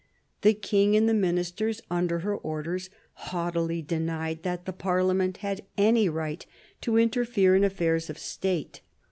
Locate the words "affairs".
7.63-8.09